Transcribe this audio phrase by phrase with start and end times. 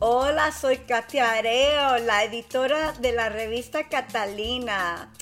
[0.00, 5.12] Hola, soy Katia Areo, la editora de la revista Catalina.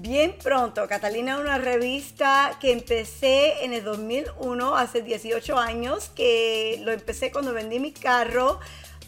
[0.00, 6.80] Bien pronto, Catalina es una revista que empecé en el 2001, hace 18 años, que
[6.82, 8.58] lo empecé cuando vendí mi carro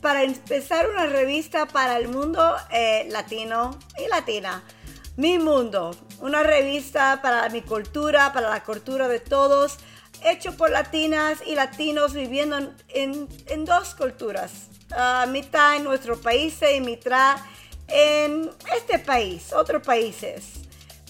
[0.00, 4.62] para empezar una revista para el mundo eh, latino y latina.
[5.16, 5.90] Mi mundo,
[6.20, 9.78] una revista para mi cultura, para la cultura de todos,
[10.24, 14.69] hecho por latinas y latinos viviendo en, dos culturas,
[15.28, 17.36] mitad en nuestro país y mitad
[17.88, 20.60] en este país, otros países.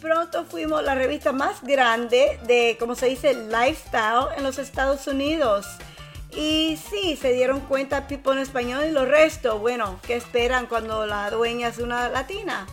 [0.01, 5.67] Pronto fuimos la revista más grande de, como se dice, lifestyle en los Estados Unidos.
[6.35, 11.05] Y sí, se dieron cuenta People en Español y lo resto, bueno, ¿qué esperan cuando
[11.05, 12.67] la dueña es una latina?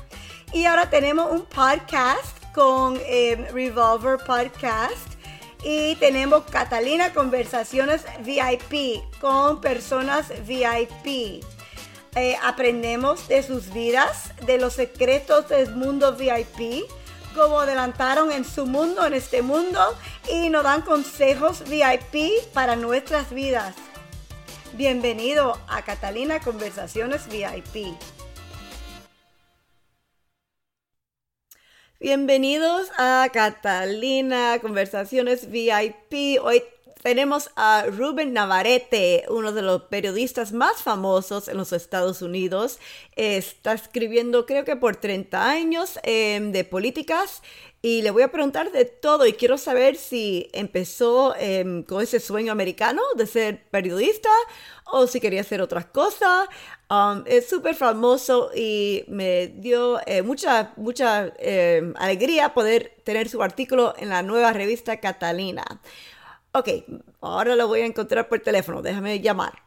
[0.54, 5.17] Y ahora tenemos un podcast con eh, Revolver Podcast.
[5.64, 11.44] Y tenemos Catalina Conversaciones VIP con personas VIP.
[12.16, 16.88] Eh, aprendemos de sus vidas, de los secretos del mundo VIP
[17.38, 19.80] como adelantaron en su mundo, en este mundo,
[20.28, 23.76] y nos dan consejos VIP para nuestras vidas.
[24.74, 27.96] Bienvenido a Catalina Conversaciones VIP.
[32.00, 36.40] Bienvenidos a Catalina Conversaciones VIP.
[36.44, 36.62] Hoy
[37.02, 42.80] tenemos a Rubén Navarrete, uno de los periodistas más famosos en los Estados Unidos.
[43.16, 47.42] Está escribiendo creo que por 30 años em, de políticas
[47.82, 52.20] y le voy a preguntar de todo y quiero saber si empezó em, con ese
[52.20, 54.30] sueño americano de ser periodista
[54.86, 56.48] o si quería hacer otras cosas.
[56.90, 63.44] Um, es súper famoso y me dio eh, mucha, mucha em, alegría poder tener su
[63.44, 65.66] artículo en la nueva revista Catalina.
[66.54, 66.70] Ok,
[67.22, 68.82] ahora lo voy a encontrar por teléfono.
[68.82, 69.64] Déjame llamar.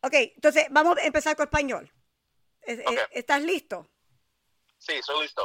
[0.00, 1.90] Ok, entonces vamos a empezar con español.
[2.62, 3.88] ¿Estás listo?
[4.78, 5.42] Sí, soy listo.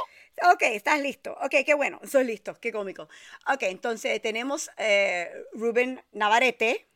[0.52, 1.36] Ok, estás listo.
[1.42, 3.08] Ok, qué bueno, soy listo, qué cómico.
[3.52, 6.88] Ok, entonces tenemos eh, Rubén Navarrete,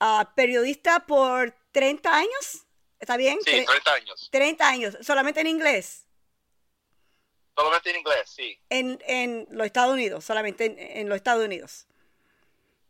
[0.00, 2.66] ah, periodista por 30 años.
[2.98, 3.38] ¿Está bien?
[3.44, 4.28] Sí, 30 años.
[4.30, 6.06] 30 años, solamente en inglés.
[7.56, 8.58] Solamente en inglés, sí.
[8.68, 11.86] En, en los Estados Unidos, solamente en, los Estados Unidos.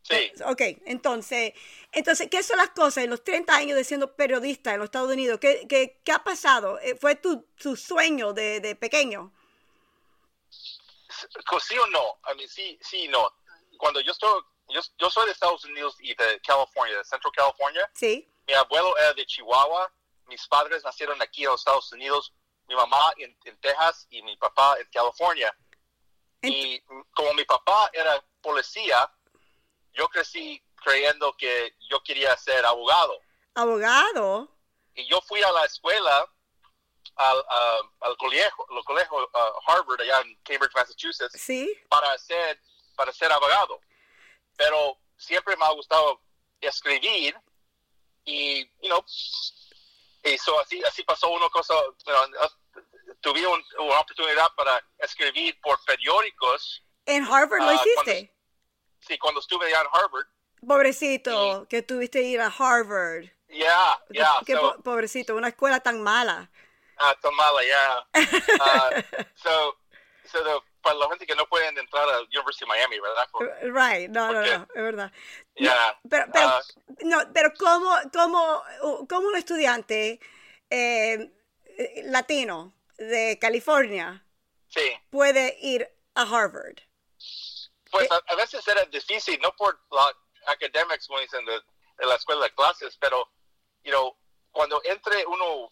[0.01, 0.31] Sí.
[0.45, 1.53] Ok, entonces,
[1.91, 5.11] entonces, ¿qué son las cosas en los 30 años de siendo periodista en los Estados
[5.11, 5.39] Unidos?
[5.39, 6.79] ¿Qué, qué, qué ha pasado?
[6.79, 9.31] Eh, ¿Fue tu, tu sueño de, de, pequeño?
[11.09, 13.33] Sí o no, a mí sí, sí, no.
[13.77, 17.89] Cuando yo estoy, yo, yo soy de Estados Unidos y de California, de Central California.
[17.93, 18.27] Sí.
[18.47, 19.91] Mi abuelo era de Chihuahua,
[20.27, 22.33] mis padres nacieron aquí en los Estados Unidos
[22.67, 25.55] mi mamá en, Texas y mi papá en California.
[26.41, 26.79] Y
[27.13, 29.11] como mi papá era policía,
[29.93, 33.19] yo crecí creyendo que yo quería ser abogado.
[33.55, 34.49] ¿Abogado?
[34.93, 36.29] Y yo fui a la escuela,
[37.15, 37.43] al,
[38.01, 39.29] al colegio, al colegio
[39.67, 41.73] Harvard, allá en Cambridge, Massachusetts, ¿Sí?
[41.89, 42.61] para, ser,
[42.95, 43.79] para ser abogado.
[44.57, 46.21] Pero siempre me ha gustado
[46.61, 47.35] escribir
[48.25, 49.03] y, you know,
[50.35, 51.73] y así, así pasó una cosa,
[53.21, 56.83] tuve una oportunidad para escribir por periódicos.
[57.05, 58.33] ¿En Harvard lo ah, hiciste?
[58.99, 60.27] sí, cuando estuve allá en Harvard.
[60.67, 63.25] Pobrecito, que tuviste que ir a Harvard.
[63.49, 64.41] Yeah, yeah.
[64.83, 66.49] pobrecito, una escuela tan mala.
[66.97, 68.07] Ah, tan mala, ya.
[68.13, 69.05] Yeah.
[69.35, 69.75] so,
[70.25, 73.27] so para la gente que no pueden entrar a University of Miami, ¿verdad?
[73.63, 75.11] right, no, no, no, es verdad.
[75.55, 75.99] Yeah.
[76.07, 78.63] pero, pero, uh, no, pero ¿cómo, cómo,
[79.09, 80.19] cómo un estudiante
[80.69, 81.31] eh,
[82.03, 84.23] latino de California
[84.67, 84.95] sí.
[85.09, 86.77] puede ir a Harvard?
[87.89, 90.13] Pues a, a, veces era difícil, no por la
[90.53, 91.53] academics, como dicen, de,
[91.97, 93.27] de, la escuela de clases, pero,
[93.83, 94.15] you know,
[94.51, 95.67] cuando entre uno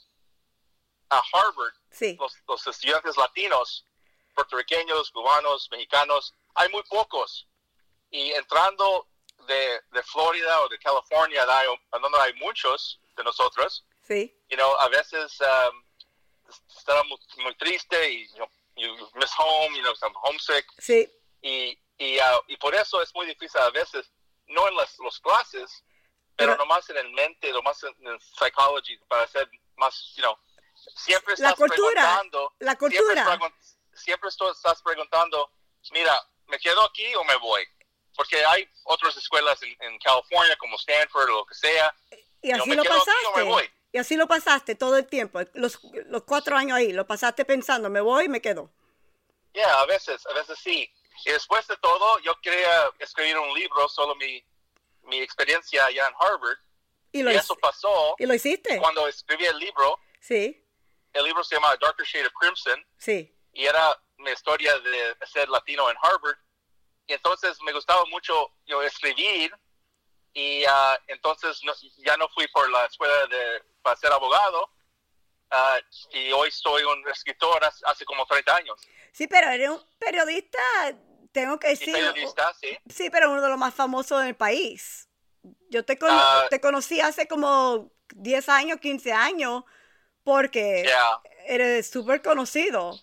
[1.10, 2.18] a Harvard, sí.
[2.20, 3.86] los, los estudiantes latinos,
[4.34, 7.48] puertorriqueños, cubanos, mexicanos, hay muy pocos.
[8.10, 9.08] Y entrando
[9.48, 11.46] de, de Florida o de California,
[11.92, 14.34] donde hay muchos de nosotros, sí.
[14.50, 15.84] you know, a veces um,
[16.78, 20.66] estábamos muy tristes y you, know, you, miss home, you know, some homesick.
[20.80, 21.10] Sí.
[21.42, 24.12] Y, y, uh, y, por eso es muy difícil a veces,
[24.48, 25.84] no en las los clases,
[26.36, 30.38] pero, pero nomás en el mente, nomás en, en psychology, para ser más, you know,
[30.96, 32.54] siempre estás la cultura, preguntando.
[32.60, 33.54] La cultura siempre
[33.96, 35.52] estás preguntando,
[35.92, 36.16] mira,
[36.48, 37.64] ¿me quedo aquí o me voy?
[38.16, 41.96] Porque hay otras escuelas en, California como Stanford o lo que sea.
[42.42, 43.72] Y así lo pasaste.
[43.92, 47.92] Y así lo pasaste todo el tiempo, los, los cuatro años ahí, lo pasaste pensando,
[47.92, 48.72] me voy, me quedo.
[49.54, 50.92] Ya, a veces, a veces sí.
[51.26, 54.44] Y después de todo, yo quería escribir un libro, solo mi,
[55.04, 56.58] mi experiencia allá en Harvard.
[57.12, 58.80] ¿Y, Y, lo, eso hic- pasó ¿Y lo hiciste?
[58.80, 60.00] cuando escribí el libro.
[60.20, 60.60] Sí,
[61.14, 63.32] El libro se llama Darker Shade of Crimson sí.
[63.54, 66.38] Y era mi historia de ser latino en Harvard.
[67.08, 69.54] Y entonces me gustaba mucho yo escribir
[70.34, 74.70] y ah, entonces no- ya no fui por la escuela de, para ser abogado
[75.52, 75.78] ah,
[76.12, 78.80] y hoy soy un escritor hace, hace como 30 años.
[79.12, 80.60] Sí, pero eres un periodista,
[81.32, 82.78] tengo que decir, periodista, sí.
[82.90, 85.08] sí, pero uno de los más famosos en el país.
[85.70, 86.48] Yo te, Ah.
[86.50, 89.64] te conocí hace como 10 años, 15 años,
[90.24, 90.90] porque
[91.46, 92.98] eres súper conocido.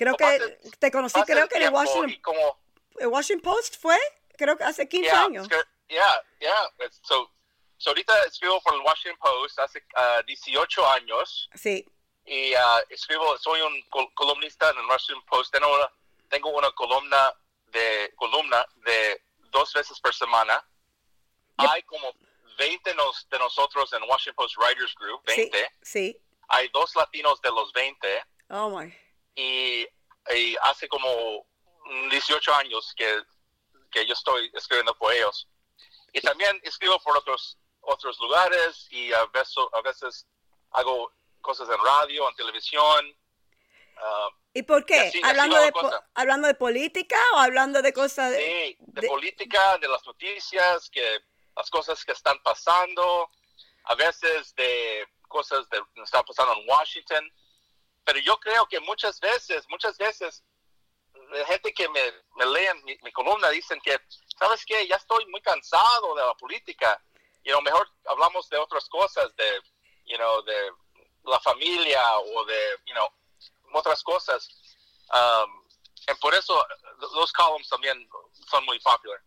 [0.00, 2.58] Creo que te conocí, creo que en el Washington, como
[2.98, 3.98] el Washington Post fue,
[4.38, 5.48] creo que hace 15 Yeah, años.
[5.88, 6.70] yeah, yeah.
[6.78, 7.30] It's- So,
[7.76, 11.86] so ahorita escribo por el Washington Post hace ah, 18 años Sí,
[12.24, 15.52] y ah, escribo, soy un col- columnista en el Washington Post.
[15.52, 15.92] Tengo una,
[16.30, 17.34] tengo una columna
[17.66, 20.64] de columna de dos veces por semana.
[21.58, 22.14] Hay como
[22.56, 25.70] 20 nos- de nosotros en Washington Post Writers Group, sí, 20.
[25.82, 26.18] sí.
[26.48, 28.92] Hay dos latinos de los 20 Oh my.
[29.34, 29.86] Y,
[30.34, 31.46] y hace como
[32.10, 33.22] 18 años que,
[33.90, 35.48] que yo estoy escribiendo por ellos.
[36.12, 40.26] Y también escribo por otros otros lugares y a veces, a veces
[40.72, 41.10] hago
[41.40, 43.16] cosas en radio, en televisión.
[43.96, 44.96] Ah, ¿Y por qué?
[44.96, 45.90] Y así- así ¿Hablando, de po-.
[46.14, 48.38] ¿Hablando de política o hablando de cosas de...
[48.38, 51.20] sí, de, de- política, de las noticias, que
[51.56, 53.28] las cosas que están pasando,
[53.84, 57.32] a veces de cosas que están pasando en Washington.
[58.04, 60.42] Pero yo creo que muchas veces, muchas veces,
[61.30, 62.00] la gente que me,
[62.36, 63.98] me leen mi, columna dicen que,
[64.38, 64.86] ¿sabes qué?
[64.86, 67.02] Ya estoy muy cansado de la política.
[67.42, 69.60] Y a lo mejor hablamos de otras cosas, de,
[70.06, 70.70] you know, de
[71.24, 73.08] la familia o de, you know,
[73.72, 74.48] otras cosas.
[75.12, 75.66] Um,
[76.08, 76.64] y por eso
[77.14, 78.08] los columns también
[78.50, 79.24] son muy populares.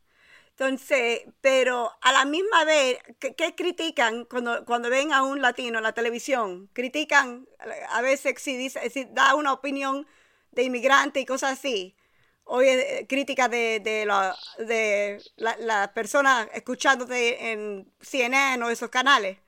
[0.55, 5.83] Entonces, pero a la misma vez, ¿qué, critican cuando, cuando ven a un latino en
[5.83, 6.69] la televisión?
[6.73, 7.47] Critican
[7.89, 10.07] a veces si, dice, si da una opinión
[10.51, 11.95] de inmigrante y cosas así.
[12.44, 18.89] Oye, eh, crítica de, de, la, de la, la persona escuchándote en CNN o esos
[18.91, 19.39] canales.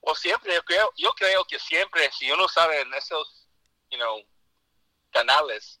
[0.00, 3.46] O siempre, yo creo, yo creo que siempre, si uno sabe en esos,
[3.92, 4.20] you know,
[5.12, 5.80] canales,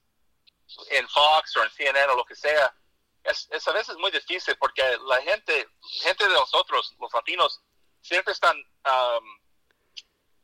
[0.90, 2.72] en Fox o en CNN o lo que sea,
[3.24, 5.68] es, es a veces muy difícil porque la gente,
[6.02, 7.60] gente de nosotros, los latinos,
[8.00, 9.40] siempre están, um,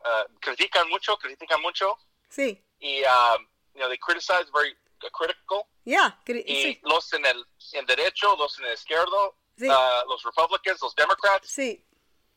[0.01, 1.97] uh, critican mucho, critican mucho,
[2.31, 3.43] Sí, y, um,
[3.75, 4.77] you know, they criticize very
[5.13, 5.67] critical,
[6.25, 9.69] cri- y sí, los en el en derecho, los en el izquierdo, Sí.
[9.69, 11.85] uh, los republicans, los democrats, sí,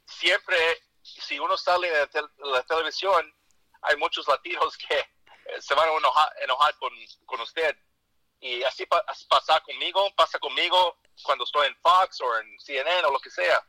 [0.05, 0.57] siempre,
[1.03, 3.31] si uno sale de tel- la televisión,
[3.83, 5.05] hay muchos latinos que
[5.59, 6.91] se van a enojar, enojar con,
[7.25, 7.75] con usted.
[8.41, 13.05] Y así, pa- así pasa conmigo, pasa conmigo cuando estoy en Fox o en CNN
[13.05, 13.65] o lo que sea.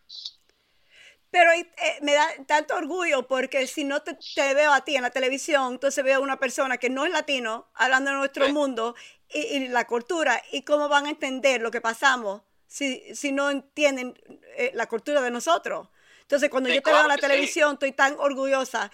[1.30, 1.66] Pero eh,
[2.02, 5.72] me da tanto orgullo porque si no te, te veo a ti en la televisión,
[5.74, 8.50] entonces veo a una persona que no es latino hablando de nuestro Sí.
[8.50, 8.94] mundo
[9.30, 13.50] y, y la cultura y cómo van a entender lo que pasamos si, si no
[13.50, 14.14] entienden
[14.56, 15.88] eh, la cultura de nosotros.
[16.22, 17.18] Entonces cuando Sí, yo te veo en la sí.
[17.18, 18.90] televisión estoy tan orgullosa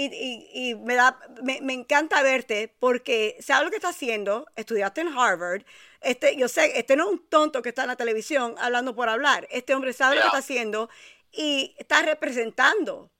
[0.00, 4.46] y, y- y me, da, me, me encanta verte porque sabes lo que estás haciendo,
[4.56, 5.62] estudiaste en Harvard,
[6.00, 9.08] este, yo sé, este no es un tonto que está en la televisión hablando por
[9.08, 10.88] hablar, este hombre sabe lo que está haciendo
[11.32, 13.10] y estás representando.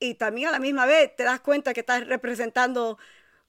[0.00, 2.98] Y también a la misma vez te das cuenta que estás representando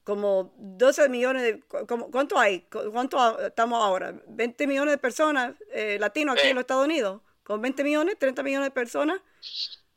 [0.04, 1.60] como 12 millones de...
[1.86, 2.62] como- ¿Cuánto hay?
[2.62, 4.14] ¿Cu- ¿Cuánto estamos ahora?
[4.28, 7.22] ¿20 millones de personas eh, latinos aquí en los Estados Unidos?
[7.44, 9.22] ¿Con 20 millones, 30 millones de personas?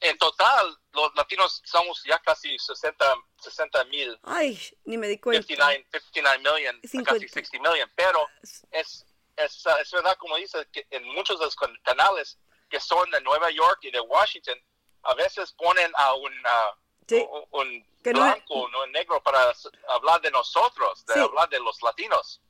[0.00, 5.46] En total, los latinos somos ya casi 60 60 mil, Ay, ni me di cuenta.
[5.46, 7.90] 59, 59 million, casi 60 million.
[7.96, 8.26] Pero
[8.70, 9.04] es,
[9.36, 13.20] es, es verdad, como dices, que en muchos de los can- canales que son de
[13.22, 14.58] Nueva York y de Washington,
[15.02, 16.76] a veces ponen a un, uh,
[17.08, 17.26] Sí.
[17.50, 19.52] un, blanco, no un negro, para
[19.88, 21.20] hablar de nosotros, de Sí.
[21.20, 22.40] hablar de los latinos.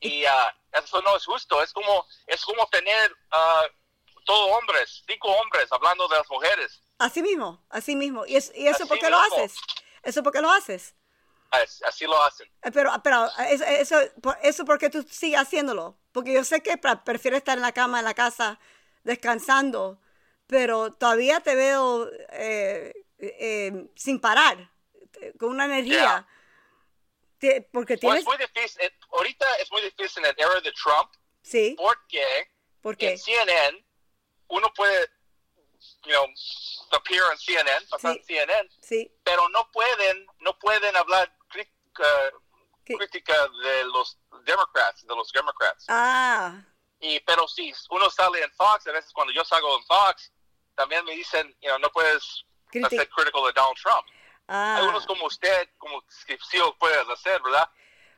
[0.00, 0.28] Y uh,
[0.72, 1.60] eso no es justo.
[1.62, 3.66] Es como, es como tener uh,
[4.24, 6.80] todos hombres, cinco hombres hablando de las mujeres.
[6.98, 8.26] Así mismo, así mismo.
[8.26, 9.54] ¿Y, es- y eso por qué lo haces?
[10.02, 10.94] ¿Eso por qué lo haces?
[11.50, 12.46] As- Así lo hacen.
[12.62, 15.98] Eh, Pero, pero eso, eso, por- eso porque tú sigues haciéndolo.
[16.12, 18.58] Porque yo sé que prefieres estar en la cama, en la casa,
[19.04, 20.00] descansando,
[20.46, 24.70] pero todavía te veo eh, eh, sin parar,
[25.38, 26.26] con una energía.
[27.38, 28.20] Te- porque Pues tienes...
[28.20, 28.80] es muy difícil.
[28.82, 31.10] eh, ahorita es muy difícil en el era de Trump
[31.42, 32.50] Sí, porque
[32.82, 33.12] ¿por qué?
[33.12, 33.86] en CNN
[34.48, 35.08] uno puede,
[36.04, 36.26] you know,
[36.92, 38.22] appear en CNN, pasar Sí.
[38.26, 42.04] CNN, Sí, pero no pueden, no pueden hablar crítica,
[42.84, 42.96] ¿Qué?
[42.96, 45.84] crítica de los Democrats, de los Democrats.
[45.88, 46.62] ah,
[47.00, 50.32] Y, pero si uno sale en Fox, a veces cuando yo salgo en Fox,
[50.74, 54.06] también me dicen, you know, no puedes Criti- hacer critical de Donald Trump.
[54.48, 57.70] Ah, Algunos como usted, como sí lo puedes hacer, ¿verdad?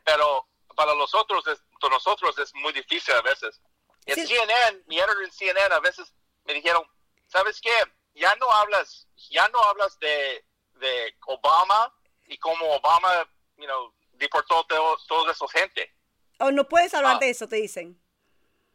[0.05, 3.61] Pero para los otros, es, para nosotros es muy difícil a veces.
[4.07, 4.27] En Sí.
[4.27, 6.15] CNN, mi editor en CNN a veces
[6.45, 6.83] me dijeron,
[7.31, 7.71] ¿sabes qué?
[8.15, 10.45] Ya no hablas, ya no hablas de,
[10.75, 11.95] de Obama
[12.27, 15.95] y cómo Obama, you know, deportó todo, esa gente.
[16.39, 17.19] o no puedes hablar Ah.
[17.21, 18.01] de eso, te dicen.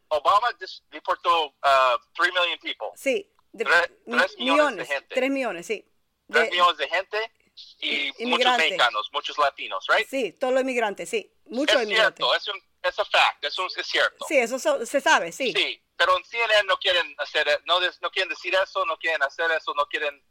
[0.08, 0.48] Obama
[0.90, 5.14] deportó uh, 3 million people, Sí, de- Tres- mi- tres millones de gente.
[5.14, 5.84] Tres millones, sí.
[6.30, 7.32] 3 De- millones de gente
[7.80, 10.08] y muchos mexicanos, muchos latinos, right?
[10.08, 11.32] Sí, todos los inmigrantes, sí.
[11.46, 12.24] Muchos es inmigrantes.
[12.24, 14.24] cierto, es un es a fact, es, un, es cierto.
[14.28, 15.52] Sí, eso so- se sabe, sí.
[15.52, 19.50] Sí, pero en CNN no quieren hacer, no, no quieren decir eso, no quieren hacer
[19.52, 20.22] eso, no quieren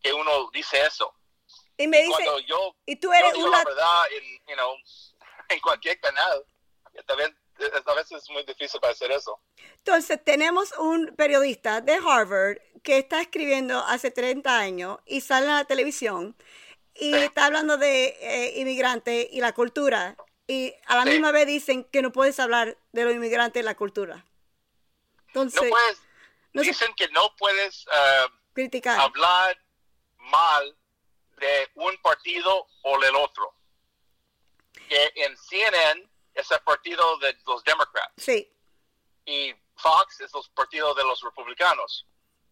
[0.00, 1.12] que uno dice eso.
[1.76, 4.24] Y me dice, Cuando yo, y tú yo eres digo un la lat- verdad en,
[4.48, 4.74] you know,
[5.48, 6.44] en cualquier canal,
[7.06, 7.36] también
[7.86, 9.40] a veces es muy difícil para hacer eso.
[9.78, 15.54] Entonces, tenemos un periodista de Harvard que está escribiendo hace 30 años y sale en
[15.54, 16.36] la televisión
[16.94, 17.18] y Sí.
[17.18, 20.16] está hablando de eh, inmigrantes y la cultura.
[20.46, 21.10] Y a la Sí.
[21.10, 24.24] misma vez dicen que no puedes hablar de los inmigrantes y la cultura.
[25.34, 26.02] Entonces, No puedes,
[26.52, 29.00] no se- dicen que no puedes eh, criticar.
[29.00, 29.58] hablar
[30.18, 30.76] mal
[31.38, 33.52] de un partido o del otro.
[34.88, 38.48] Que en CNN es el partido de los Democrats Sí,
[39.24, 42.06] y Fox es el partido de los republicanos.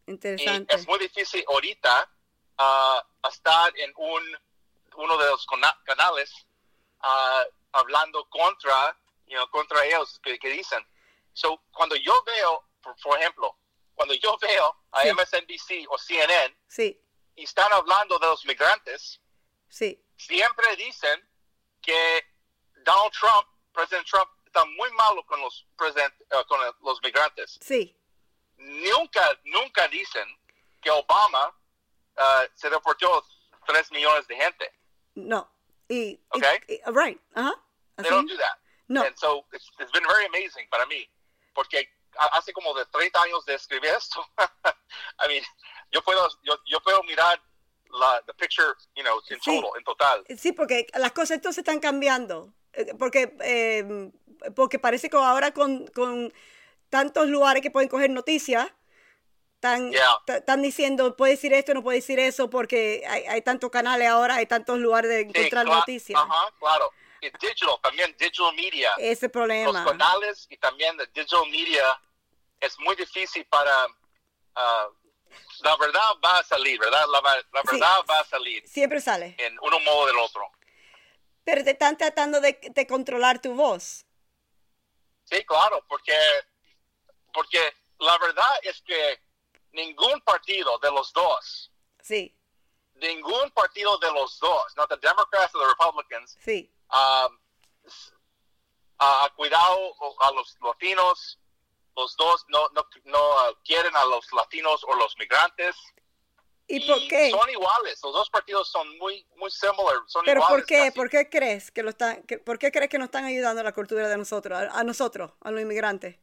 [0.06, 0.74] Y interesante.
[0.74, 2.10] es muy difícil ahorita
[2.58, 4.22] ah, estar en un
[4.96, 5.46] uno de los
[5.84, 6.32] canales
[7.00, 8.96] ah, hablando contra,
[9.26, 10.84] you know, contra ellos que, que dicen.
[11.32, 13.56] So, cuando yo veo, por, por ejemplo,
[13.94, 15.08] cuando yo veo a Sí.
[15.12, 17.00] MSNBC o CNN Sí,
[17.36, 19.20] y están hablando de los migrantes,
[19.68, 21.28] sí, siempre dicen
[21.80, 22.26] que
[22.84, 27.96] Donald Trump, presidente Trump, está muy malo con los present- eh, con los migrantes sí.
[28.56, 30.26] nunca, nunca dicen
[30.80, 31.48] que Obama
[32.16, 33.24] uh, se deportó
[33.66, 34.70] 3 millones de gente.
[35.14, 35.48] No.
[35.88, 36.58] Y, Okay.
[36.68, 37.54] y- right, ajá.
[37.96, 38.10] They Así.
[38.14, 38.58] don't do that.
[38.88, 39.02] No.
[39.04, 41.08] And so it's, it's been very amazing para mí,
[41.54, 41.88] porque
[42.32, 44.24] hace como de 30 años de escribir esto.
[45.24, 45.44] I mean,
[45.90, 47.40] yo puedo, yo, yo puedo mirar
[47.90, 49.60] la the picture, you know, in Sí.
[49.60, 50.24] total, en total.
[50.38, 52.52] Sí, porque las cosas entonces están cambiando.
[52.72, 54.10] Eh, Porque, eh,
[54.56, 56.32] porque parece que ahora con, con
[56.88, 58.72] tantos lugares que pueden coger noticias,
[59.56, 60.16] están, Yeah.
[60.26, 64.36] están diciendo, puede decir esto, no puede decir eso, porque hay, hay tantos canales ahora,
[64.36, 66.20] hay tantos lugares de encontrar noticias.
[66.20, 66.90] Ajá, claro.
[67.22, 68.92] Y digital, también digital media.
[68.98, 69.84] Ese los problema.
[69.84, 72.00] canales y también el digital media
[72.60, 73.86] es muy difícil para
[74.56, 74.88] ah,
[75.60, 77.20] la verdad va a salir verdad la,
[77.62, 77.68] Sí.
[77.70, 79.36] verdad va a salir Siempre sale.
[79.38, 80.50] en uno modo del otro
[81.44, 84.04] Pero te están tratando de, de controlar tu voz.
[85.24, 86.12] sí claro porque
[87.32, 89.20] porque la verdad es que
[89.70, 91.70] ningún partido de los dos
[92.02, 92.36] Sí,
[92.94, 96.68] ningún partido de los dos not the Democrats or the Republicans sí.
[96.92, 97.38] Um,
[97.84, 98.12] s-
[98.98, 101.38] ha cuidado a los latinos
[101.96, 105.76] los dos no no, no ah, quieren a los latinos o los migrantes
[106.68, 107.30] ¿Y por qué?
[107.30, 110.58] Son iguales, los dos partidos son muy, muy similar, son ¿Pero iguales.
[110.60, 110.76] por qué?
[110.78, 110.90] casi.
[110.92, 113.64] ¿Por qué crees que lo están, que- por qué crees que no están ayudando a
[113.64, 116.16] la cultura de nosotros, a, a nosotros, a los inmigrantes?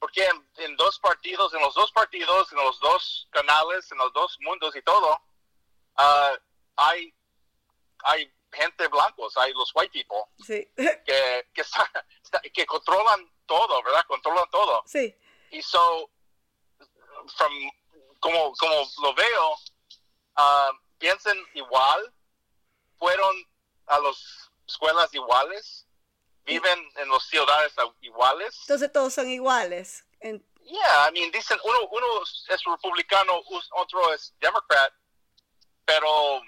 [0.00, 4.12] Porque en, en dos partidos, en los dos partidos, en los dos canales, en los
[4.14, 5.20] dos mundos y todo,
[5.98, 6.32] ah,
[6.76, 7.14] hay,
[8.04, 14.04] hay gente blancos, hay los white people Sí, que, que, está- que controlan todo, ¿verdad?
[14.06, 14.82] Controlan todo.
[14.86, 15.14] sí,
[15.50, 16.10] Y so,
[17.36, 17.52] from,
[18.20, 19.56] como, como lo veo,
[20.98, 22.12] piensan igual,
[22.98, 23.34] fueron
[23.86, 25.86] a las escuelas iguales,
[26.44, 28.58] viven en las ciudades iguales.
[28.62, 30.04] entonces todos son iguales.
[30.20, 32.06] En- Yeah, I mean, dicen, uno, uno
[32.48, 33.32] es republicano,
[33.72, 34.94] otro es democrat,
[35.84, 36.40] pero,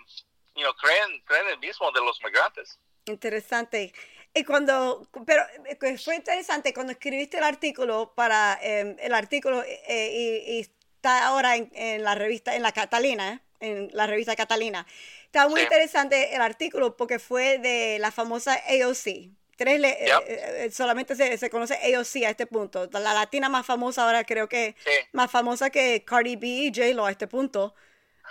[0.56, 2.78] you know, creen, creen el mismo de los migrantes.
[3.06, 3.92] interesante.
[4.34, 10.10] Y cuando, pero eh, fue interesante cuando escribiste el artículo para eh, el artículo eh,
[10.46, 13.40] y, y está ahora en, en la revista, en la Catalina, ¿eh?
[13.60, 14.86] en la revista Catalina.
[15.24, 15.64] Estaba muy Sí.
[15.64, 19.30] interesante el artículo porque fue de la famosa AOC.
[19.56, 20.22] Tres le- Yep.
[20.26, 22.88] eh, eh, solamente se, se conoce AOC a este punto.
[22.92, 24.90] La latina más famosa ahora creo que Sí.
[25.12, 27.74] más famosa que Cardi B y J-Lo a este punto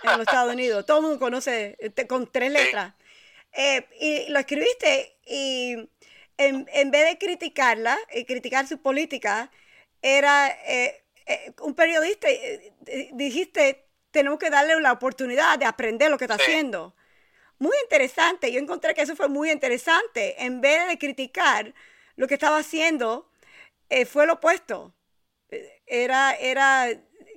[0.02, 0.84] en los Estados Unidos.
[0.86, 2.94] Todo el mundo conoce eh, con tres letras.
[3.52, 5.76] Eh, y lo escribiste y
[6.36, 9.50] en, en vez de criticarla y criticar su política,
[10.02, 16.10] era eh, eh, un periodista, eh, eh, dijiste, tenemos que darle la oportunidad de aprender
[16.10, 16.42] lo que está Sí.
[16.42, 16.94] haciendo.
[17.58, 20.44] Muy interesante, yo encontré que eso fue muy interesante.
[20.44, 21.72] En vez de criticar
[22.16, 23.30] lo que estaba haciendo,
[23.88, 24.94] eh, fue lo opuesto.
[25.50, 26.88] Eh, Era, era,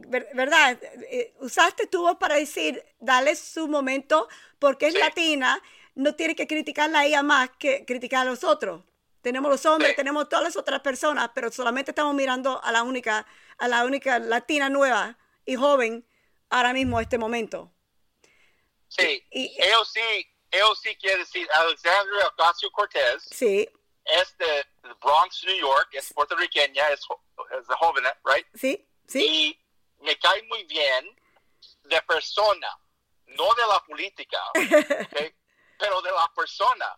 [0.08, 0.78] ¿verdad?
[1.10, 4.28] Eh, Usaste tu voz para decir, dale su momento,
[4.60, 5.00] porque es Sí.
[5.00, 5.62] latina,
[5.96, 8.84] no tiene que criticarla a ella más que criticar a los otros.
[9.22, 9.96] Tenemos los hombres, Sí.
[9.98, 13.26] tenemos todas las otras personas, pero solamente estamos mirando a la única,
[13.58, 16.06] a la única latina nueva y joven
[16.50, 17.72] ahora mismo, este momento.
[18.88, 20.26] Sí, Y- AOC,
[20.62, 23.70] AOC quiere decir Alexandria Ocasio Cortez, Sí,
[24.06, 24.66] es de
[25.02, 27.22] Bronx, New York, es puertorriqueña, es, jo-
[27.60, 28.48] es de joven, right?
[28.56, 29.59] sí, sí, Y
[30.00, 31.16] me cae muy bien
[31.84, 32.78] de persona,
[33.28, 35.34] no de la política, ¿ok?
[35.78, 36.98] pero de la persona.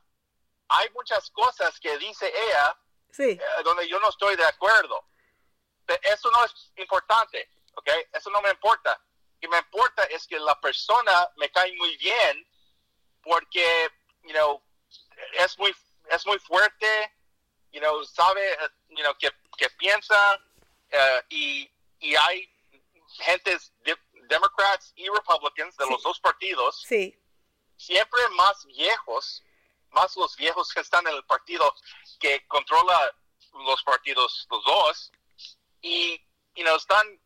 [0.69, 2.77] Hay muchas cosas que dice ella
[3.11, 5.05] sí, eh, donde yo no estoy de acuerdo.
[6.03, 7.89] Eso no es importante, ¿ok?
[8.13, 8.91] Eso no me importa.
[8.93, 12.47] Lo que me importa es que la persona me cae muy bien
[13.23, 13.89] porque,
[14.23, 14.63] you know,
[15.33, 15.75] es muy,
[16.09, 17.13] es muy fuerte,
[17.71, 20.39] you know, sabe, eh, you know, que, que piensa
[20.89, 22.49] eh, y, y hay
[23.19, 25.91] gentes de- Democrats y Republicans de Sí.
[25.91, 27.17] los dos partidos sí,
[27.77, 29.43] siempre más viejos,
[29.89, 31.73] más los viejos que están en el partido
[32.19, 33.13] que controla
[33.65, 35.11] los partidos, los dos,
[35.81, 36.17] y,
[36.55, 37.19] you know, están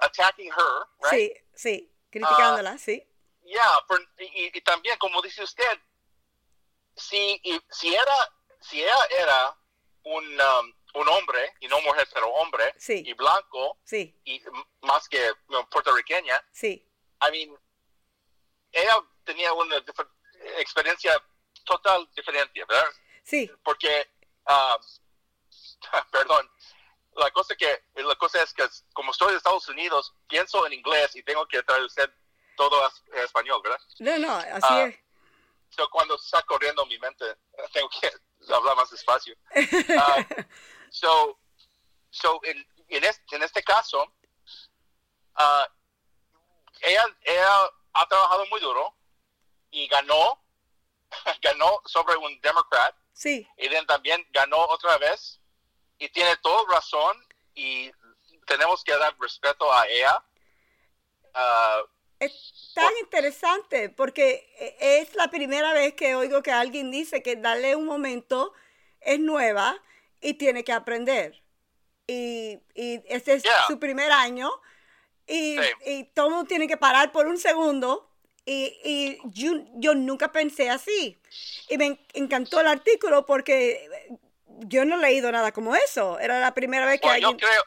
[0.00, 1.10] attacking her, right?
[1.12, 3.06] sí, sí, criticándola, sí,
[3.42, 5.80] Yeah, por- y, y también, como dice usted,
[6.96, 9.56] si, y- si era, si ella era
[10.02, 13.02] un, um, un hombre, y no mujer, pero hombre, Sí.
[13.06, 14.42] y blanco, sí, y
[14.82, 15.32] más que
[15.70, 16.82] puertorriqueña, sí,
[17.22, 17.58] I mean,
[18.72, 19.76] ella tenía una
[20.58, 21.12] experiencia
[21.64, 22.86] total diferente, ¿verdad?
[23.24, 24.10] sí, Porque,
[24.46, 24.78] ah,
[26.10, 26.50] perdón,
[27.16, 31.14] la cosa que la cosa es que como estoy de Estados Unidos, pienso en inglés
[31.16, 32.12] y tengo que traducir
[32.56, 33.80] todo a español, ¿verdad?
[34.00, 34.96] no, no, así Ah, es.
[35.70, 37.24] So, cuando está corriendo mi mente,
[37.72, 38.10] tengo que
[38.52, 39.34] hablar más despacio.
[39.98, 40.24] Ah,
[40.90, 41.38] so,
[42.10, 44.12] so en, en, este, en este caso,
[45.34, 45.68] ah,
[46.80, 48.94] ella, ella ha trabajado muy duro
[49.70, 50.42] y ganó,
[51.42, 55.40] ganó sobre un democrat sí, y también ganó otra vez
[55.98, 57.16] y tiene toda razón
[57.54, 57.90] y
[58.46, 60.24] tenemos que dar respeto a ella.
[61.34, 61.82] Ah,
[62.18, 67.36] Es tan interesante porque e- es la primera vez que oigo que alguien dice que
[67.36, 68.52] darle un momento
[69.00, 69.82] es nueva
[70.26, 71.42] y tiene que aprender.
[72.08, 73.66] Y, y este es Yeah.
[73.66, 74.50] su primer año
[75.26, 75.68] y, Sí.
[75.86, 78.10] y todo el mundo tiene que parar por un segundo.
[78.44, 81.18] Y, y yo, yo nunca pensé así.
[81.68, 83.88] Y me en- encantó el artículo porque
[84.68, 86.18] yo no he leído nada como eso.
[86.20, 87.62] Era la primera vez que Bueno, yo creo,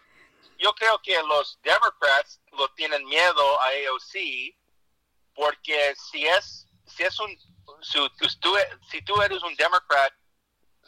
[0.58, 4.56] yo creo que los Democrats lo tienen miedo a AOC
[5.36, 7.30] porque si es, si es un,
[7.82, 8.00] si
[8.40, 8.56] tú,
[8.90, 10.14] si tú eres un Democrat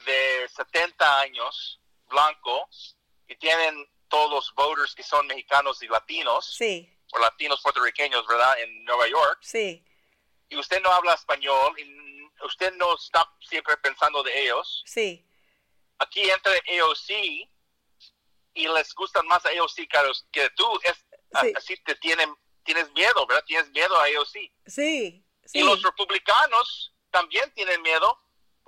[0.06, 2.68] de 70 años, blanco,
[3.28, 8.60] y tienen todos los voters que son mexicanos y latinos, Sí, o latinos puertorriqueños, ¿verdad?
[8.60, 9.84] En Nueva York, sí,
[10.50, 15.26] y usted no habla español, y usted no está siempre pensando de ellos, sí,
[16.00, 17.50] aquí entra AOC
[18.54, 21.06] y les gustan más a AOC que, los- que tú, es,
[21.42, 21.54] Sí.
[21.56, 23.44] así te tienen, tienes miedo, ¿verdad?
[23.46, 24.52] Tienes miedo a AOC.
[24.68, 25.60] sí, sí.
[25.60, 28.18] Y los republicanos también tienen miedo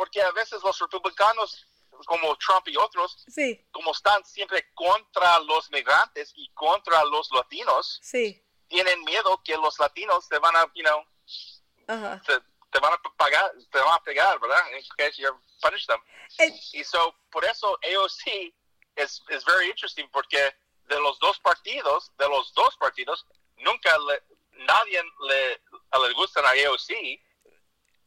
[0.03, 1.65] porque a veces los republicanos,
[2.07, 8.01] como Trump y otros, Sí, como están siempre contra los migrantes y contra los latinos,
[8.03, 11.05] sí, tienen miedo que los latinos te van a, you know,
[11.87, 12.21] ajá.
[12.27, 12.33] te,
[12.69, 14.61] te van a pagar, te van a pegar, ¿verdad?
[14.73, 15.29] In case you
[15.61, 16.01] punish them.
[16.39, 18.53] Eh, Y so, por eso AOC
[18.97, 20.53] es es very interesting porque
[20.89, 24.21] de los dos partidos, de los dos partidos, nunca le,
[24.65, 25.61] nadie le,
[26.07, 26.91] le gustan a AOC,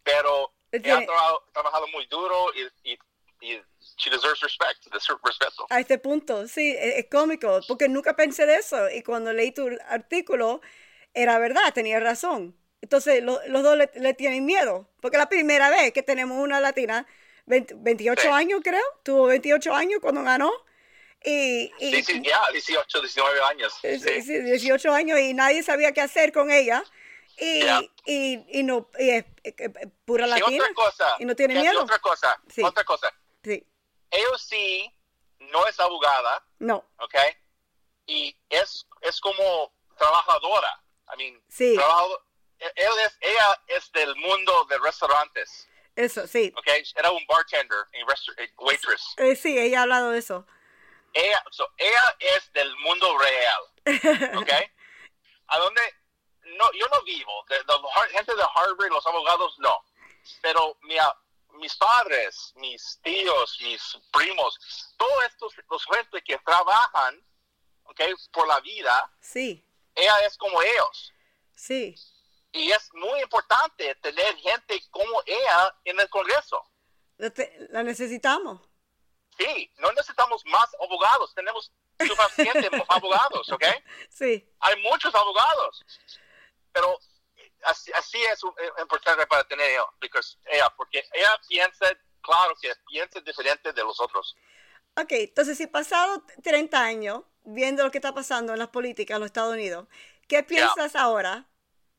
[0.03, 2.99] pero ella ha trabajado, trabajado muy duro y, y,
[3.41, 3.61] y
[3.99, 5.67] she deserves respect, des- respeto.
[5.71, 9.53] a este punto, sí, es, es cómico, porque nunca pensé de eso y cuando leí
[9.53, 10.61] tu artículo
[11.15, 12.57] era verdad, tenía razón.
[12.83, 16.61] Entonces lo- los dos le, le tienen miedo, porque la primera vez que tenemos una
[16.61, 17.07] latina,
[17.47, 18.29] 20 28 Sí.
[18.29, 20.51] años creo, tuvo 28 años cuando ganó.
[21.25, 23.73] Y, y- Sí, sí, ya, 18, 19 años.
[23.81, 23.99] Sí.
[24.23, 26.85] sí, 18 años y nadie sabía qué hacer con ella.
[27.39, 27.81] Y, Ya.
[28.07, 30.65] y, y no, y es, es- es pura Y latina.
[30.65, 31.83] otra cosa, Y no tiene miedo.
[31.83, 32.63] otra cosa, Sí.
[32.63, 33.13] otra cosa.
[33.43, 33.67] Sí,
[34.11, 34.93] AOC
[35.53, 37.15] no es abogada, no, ¿ok?
[38.07, 40.83] Y es, es como trabajadora.
[41.13, 41.77] I mean, Sí.
[42.59, 46.53] él es, ella es del mundo de restaurantes, eso, sí.
[46.57, 46.69] ¿ok?
[46.97, 49.15] Era un bartender, eh, waitress.
[49.19, 50.47] Eh, sí, ella ha hablado de eso.
[51.13, 53.63] Ella, so, ella es del mundo real,
[54.39, 54.53] ¿ok?
[55.49, 55.81] A donde
[56.59, 57.57] no, yo no vivo, de,
[58.13, 59.85] gente de Harvard, los abogados, no.
[60.43, 60.97] Pero mi,
[61.59, 64.59] mis padres, mis tíos, mis primos,
[64.97, 67.25] todos estos, los gente que trabajan,
[67.85, 68.01] ¿ok?
[68.33, 71.13] Por la vida, Sí, ella es como ellos.
[71.55, 71.95] sí.
[72.53, 76.65] Y es muy importante tener gente como ella en el Congreso.
[77.69, 78.63] La necesitamos.
[79.37, 83.65] Sí, no necesitamos más abogados, tenemos suficientes abogados, ¿ok?
[84.09, 85.85] Sí, Hay muchos abogados,
[86.77, 86.99] pero
[87.65, 91.87] así, así es eh, importante para tener ella, because ella, porque ella piensa,
[92.21, 94.37] claro que piensa diferente de los otros.
[94.99, 99.21] Ok, entonces si pasado 30 años viendo lo que está pasando en las políticas en
[99.21, 99.89] los Estados Unidos,
[100.29, 101.47] ¿qué piensas ahora?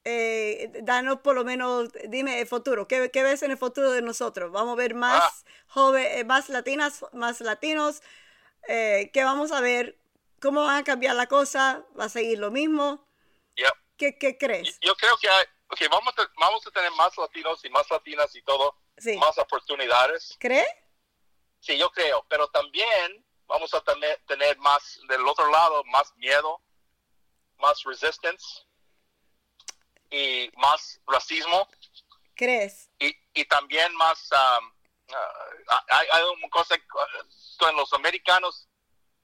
[0.04, 4.02] Eh, danos por lo menos, dime el futuro, ¿qué, qué ves en el futuro de
[4.04, 4.52] nosotros?
[4.52, 5.50] ¿Vamos a ver más Ah.
[5.68, 8.02] jóvenes, más latinas, más latinos?
[8.68, 9.98] Eh, ¿Qué vamos a ver?
[10.40, 11.84] ¿Cómo van a cambiar la cosa?
[12.00, 13.04] ¿Va a seguir lo mismo?
[13.97, 14.77] ¿Qué, qué crees?
[14.81, 18.33] Yo creo que hay, ok, vamos, a, vamos a tener más latinos y más latinas
[18.36, 19.17] y todo, Sí.
[19.17, 20.36] más oportunidades.
[20.39, 20.67] ¿Crees?
[21.60, 26.62] Sí, yo creo, pero también vamos a tener, tener más, del otro lado, más miedo,
[27.57, 28.45] más resistance
[30.12, 31.67] y más racismo
[32.36, 32.89] ¿Crees?
[32.99, 34.73] y, y también más, um,
[35.69, 36.75] ah, hay, hay una cosa
[37.57, 38.66] con los americanos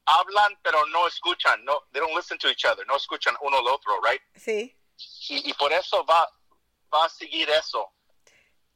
[0.06, 3.68] hablan pero no escuchan, no, they don't listen to each other, no escuchan uno al
[3.68, 4.22] otro, right?
[4.36, 4.76] Sí.
[5.30, 6.30] Y, y por eso va,
[6.94, 7.90] va a seguir eso.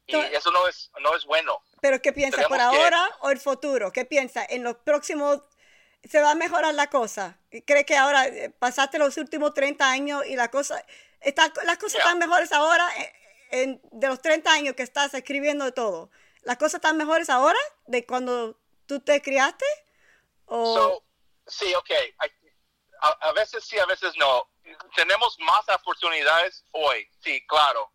[0.10, 1.62] Y eso no es, no es bueno.
[1.82, 2.46] ¿Pero qué piensas?
[2.48, 3.92] ¿Por Tenemos que- ahora o el futuro?
[3.92, 4.46] ¿Qué piensas?
[4.50, 5.42] ¿En los próximos
[6.10, 7.38] se va a mejorar la cosa?
[7.66, 10.82] ¿Crees que ahora eh, pasaste los últimos 30 años y la cosa,
[11.20, 12.04] está, las cosas Yeah.
[12.04, 13.13] están mejores ahora eh,
[13.52, 16.10] en- de los 30 años que estás escribiendo todo?
[16.44, 19.66] ¿Las cosas están mejores ahora de cuando tú te criaste?
[20.46, 21.04] ¿O So,
[21.47, 21.91] sí, ok.
[22.99, 24.49] A, a veces sí, a veces no.
[24.95, 27.91] Tenemos más oportunidades hoy, sí, claro.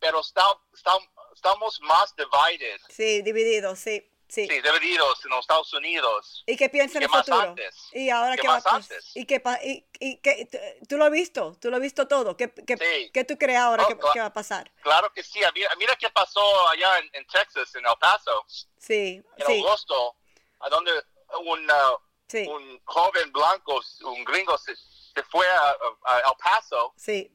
[0.00, 0.98] Pero está- está-
[1.34, 4.46] estamos más divided, sí, dividido, sí, sí.
[4.48, 6.42] sí, divididos en los Estados Unidos.
[6.46, 7.40] ¿Y qué piensas en ¿Qué el más futuro?
[7.48, 7.76] antes?
[7.92, 8.80] ¿Y ahora ¿Qué qué va a más pasar?
[8.82, 9.16] antes?
[9.16, 10.48] ¿Y qué, pa- y, y qué-
[10.88, 11.56] tú- lo has visto?
[11.60, 12.36] ¿Tú lo has visto todo?
[12.36, 13.10] ¿Qué, qué, Sí.
[13.12, 14.70] qué tú crees ahora No, que, que va a pasar?
[14.82, 15.40] Claro que sí.
[15.54, 18.44] Mira, mira qué pasó allá en, en Texas, en El Paso,
[18.78, 20.16] Sí, en sí, agosto,
[20.60, 20.92] a donde
[21.40, 21.98] un, uh,
[22.28, 27.30] sí, un joven blanco, un gringo, se, se fue a, a- El Paso sí,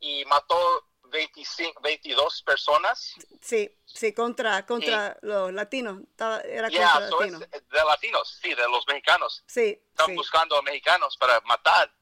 [0.00, 3.12] y mató 25, 22 personas.
[3.42, 5.98] sí, sí, contra, contra los latinos.
[6.44, 7.50] Era Ya, contra so es latinos.
[7.50, 9.44] de latinos, sí, de los mexicanos.
[9.46, 11.92] Sí, Están sí, buscando a mexicanos para matar.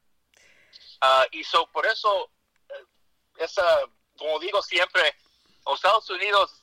[1.00, 2.30] Ah, y so, por eso,
[2.68, 2.84] eh,
[3.38, 3.80] esa,
[4.16, 5.16] como digo siempre,
[5.66, 6.62] los Estados Unidos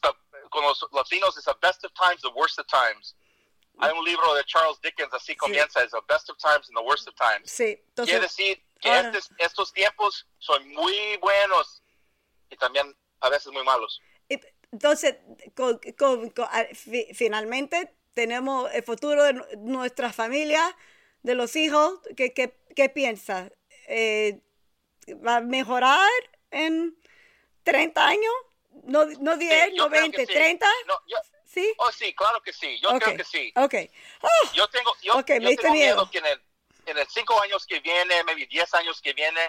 [0.49, 3.15] con los latinos es the best of times, the worst of times.
[3.79, 6.83] Hay un libro de Charles Dickens, así comienza, es the best of times and the
[6.83, 7.49] worst of times.
[7.51, 7.63] sí.
[7.75, 11.83] Quiere Entonces, decir que ahora- estes- estos tiempos son muy buenos
[12.49, 14.01] y también a veces muy malos.
[14.71, 15.15] entonces
[15.55, 16.49] con- con- con-
[17.15, 20.75] finalmente tenemos el futuro de nu- nuestra familia,
[21.23, 21.99] de los hijos.
[22.15, 23.51] ¿Qué, qué, qué piensas?
[23.87, 24.41] Eh,
[25.25, 26.09] ¿Va a mejorar
[26.51, 26.97] en
[27.63, 28.33] 30 años?
[28.83, 30.33] No, no 10, yo no creo 20, que sí.
[30.33, 31.73] 30, No, yo- ¿sí?
[31.77, 33.51] oh, sí, claro que sí, yo ok, creo que sí.
[33.55, 33.73] ok.
[34.21, 35.95] Oh, Yo tengo, yo, Ok, me yo diste tengo miedo.
[35.95, 36.41] miedo que en el,
[36.85, 39.41] en el cinco años que viene, maybe 10 años que viene,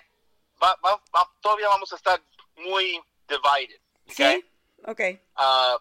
[0.63, 2.21] va, va- va- todavía vamos a estar
[2.57, 3.81] muy divided.
[4.07, 4.13] ¿ok?
[4.15, 4.51] ¿Sí?
[4.87, 5.01] Ok.
[5.37, 5.79] Ah,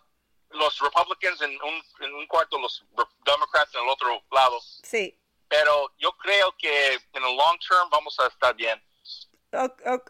[0.52, 2.84] los Republicans en un, en un cuarto, los
[3.26, 4.60] Democrats en el otro lado.
[4.84, 5.20] Sí.
[5.50, 8.82] Pero yo creo que en el long term vamos a estar bien.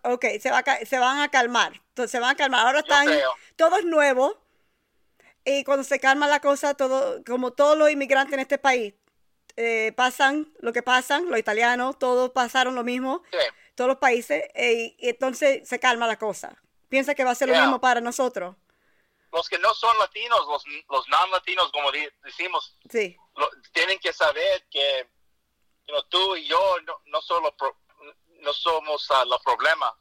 [0.04, 1.80] Ok, se, va a se van a calmar.
[2.08, 2.66] Se van a calmar.
[2.66, 3.08] Ahora están,
[3.56, 4.36] todo es nuevo.
[5.50, 8.94] Y cuando se calma la cosa, todo, como todos los inmigrantes en este país,
[9.56, 13.38] eh, pasan lo que pasan, los italianos, todos pasaron lo mismo, Sí.
[13.74, 16.62] todos los países, eh, y entonces se calma la cosa.
[16.90, 18.58] Piensa que va a ser lo mismo para nosotros.
[19.32, 21.92] Los que no son latinos, los, los non-latinos, como
[22.24, 25.08] decimos, Sí, lo- tienen que saber que
[25.88, 27.78] you know, tú y yo no, no solo pro-
[28.42, 29.98] no somos ah, el problema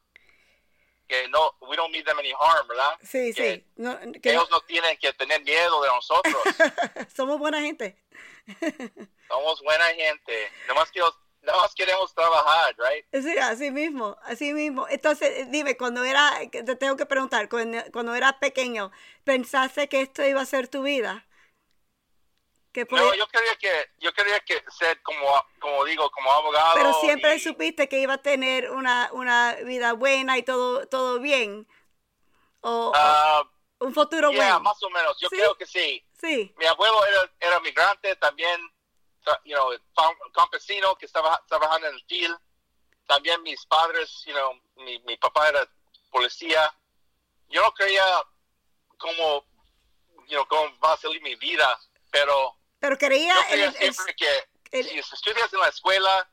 [1.07, 3.65] que no we don't mean them any harm verdad sí, Que sí.
[3.77, 6.37] No, que ellos no tienen que tener miedo de nosotros
[7.17, 7.97] somos buena gente.
[9.29, 11.01] somos buena gente nomás que
[11.43, 14.87] nomás queremos trabajar right Sí, así mismo, así mismo.
[14.89, 18.91] Entonces, dime, cuando era, te tengo que preguntar, cuando, cuando eras pequeño,
[19.25, 21.26] ¿pensaste que esto iba a ser tu vida?
[22.91, 25.27] No yo quería que yo quería que ser como
[25.61, 29.93] como digo como abogado pero siempre y- supiste que iba a tener una, una vida
[29.95, 31.67] buena y todo, todo bien.
[32.61, 34.61] O, o ah, un futuro yeah, bueno.
[34.61, 35.37] más o menos yo ¿Sí?
[35.37, 38.61] creo que sí Sí, mi abuelo era, era migrante también,
[39.45, 39.71] you know,
[40.33, 42.39] campesino que estaba trabajando en el field.
[43.07, 45.69] También mis padres, you know, mi, mi papá era
[46.11, 46.75] policía.
[47.49, 48.05] Yo no quería
[48.99, 49.45] como
[50.27, 51.79] you know, cómo va a salir mi vida,
[52.11, 54.29] pero Pero creía yo el- el- que
[54.71, 56.31] el- si estudias en la escuela,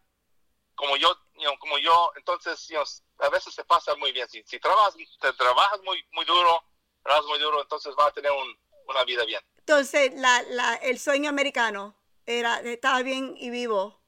[0.75, 2.85] como yo, you know, como yo, entonces you know,
[3.25, 4.29] a veces se pasa muy bien.
[4.29, 6.63] Si, si trabajas, te trabajas muy, muy duro,
[7.01, 8.55] trabajas muy duro, entonces vas a tener un-
[8.87, 9.41] una vida bien.
[9.57, 13.99] entonces la, la, el sueño americano era estaba bien y vivo.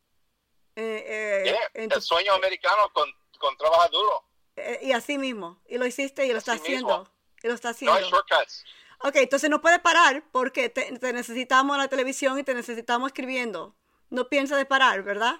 [0.75, 4.23] eh, eh, Yeah, en el sueño americano con, con trabajar duro.
[4.57, 5.61] eh, y así mismo.
[5.67, 6.87] Y lo hiciste y lo está Así haciendo.
[6.99, 7.15] mismo.
[7.41, 7.95] Y lo está No haciendo.
[7.95, 8.65] hay shortcuts.
[9.05, 13.75] Ok, entonces no puedes parar porque te, te necesitamos la televisión y te necesitamos escribiendo.
[14.09, 15.35] No piensas de parar, ¿verdad?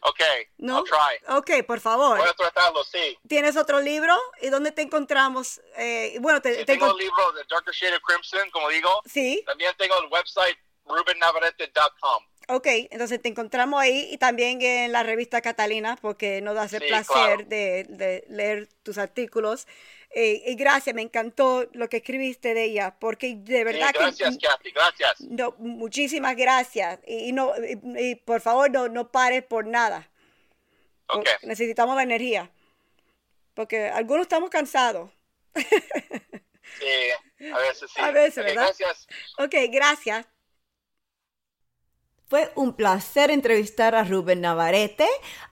[0.00, 0.78] Okay, ¿No?
[0.78, 1.34] I'll try.
[1.36, 2.18] Ok, por favor.
[2.18, 3.18] Voy a tratarlo, sí.
[3.28, 4.16] ¿Tienes otro libro?
[4.40, 5.60] ¿Y dónde te encontramos?
[5.76, 9.02] Eh, bueno, te, Sí, te tengo el libro de Darker Shade of Crimson, como digo.
[9.06, 12.24] Sí, También tengo el website rubennavarrete.com.
[12.48, 16.68] ok, entonces te encontramos ahí y también en la revista Catalina porque nos da el
[16.70, 17.44] Sí, placer claro.
[17.46, 19.66] de, de leer tus artículos.
[20.10, 24.38] Eh, y gracias, me encantó lo que escribiste de ella porque de Sí, verdad gracias,
[24.38, 24.46] que...
[24.48, 25.20] Kathy, gracias.
[25.20, 26.98] No, muchísimas gracias.
[27.06, 27.78] Y, y no, y,
[28.10, 30.08] y por favor, no, no pares por nada.
[31.08, 32.50] Ok, Necesitamos la energía.
[33.54, 35.10] Porque algunos estamos cansados.
[36.78, 38.00] sí, a veces sí.
[38.02, 38.64] A veces, ¿verdad?
[38.78, 39.06] Gracias.
[39.38, 40.26] Ok, gracias.
[42.28, 45.06] Fue un placer entrevistar a Rubén Navarrete.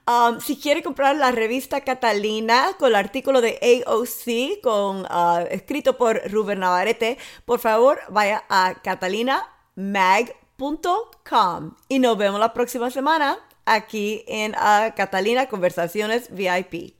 [0.05, 5.97] Um, si quiere comprar la revista Catalina con el artículo de AOC con, uh, escrito
[5.97, 14.23] por Rubén Navarrete, por favor vaya a catalinamag.com y nos vemos la próxima semana aquí
[14.27, 16.96] en uh, Catalina Conversaciones VIP.